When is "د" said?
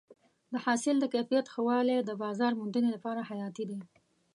0.51-0.53, 0.99-1.05, 2.03-2.11